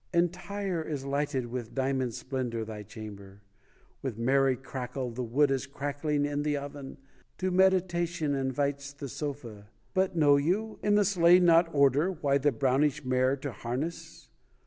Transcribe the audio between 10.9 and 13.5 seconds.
the sleigh not order why The brownish mare